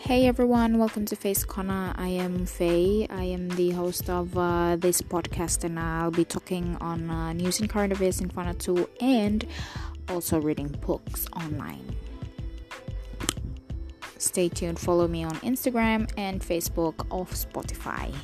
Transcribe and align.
Hey 0.00 0.26
everyone, 0.26 0.78
welcome 0.78 1.04
to 1.06 1.16
Faye's 1.16 1.44
Corner. 1.44 1.92
I 1.96 2.06
am 2.06 2.46
Faye. 2.46 3.08
I 3.10 3.24
am 3.24 3.48
the 3.48 3.72
host 3.72 4.08
of 4.08 4.38
uh, 4.38 4.76
this 4.76 5.02
podcast, 5.02 5.64
and 5.64 5.78
I'll 5.78 6.12
be 6.12 6.24
talking 6.24 6.76
on 6.80 7.10
uh, 7.10 7.32
news 7.32 7.58
and 7.58 7.68
current 7.68 7.92
affairs 7.92 8.20
in 8.20 8.28
Vanuatu 8.30 8.88
and 9.00 9.44
also 10.08 10.40
reading 10.40 10.68
books 10.68 11.26
online. 11.34 11.96
Stay 14.18 14.48
tuned, 14.48 14.78
follow 14.78 15.08
me 15.08 15.24
on 15.24 15.34
Instagram 15.40 16.08
and 16.16 16.40
Facebook 16.40 17.04
or 17.10 17.26
Spotify. 17.26 18.14